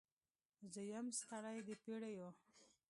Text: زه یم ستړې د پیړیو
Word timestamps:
زه 0.73 0.81
یم 0.91 1.07
ستړې 1.19 1.57
د 1.67 1.69
پیړیو 1.81 2.29